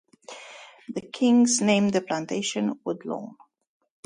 The 0.89 1.01
Kings 1.01 1.61
named 1.61 1.93
the 1.93 2.01
plantation 2.01 2.79
Woodlawn. 2.83 3.35